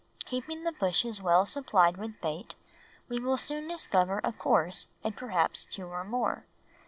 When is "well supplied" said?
1.21-1.97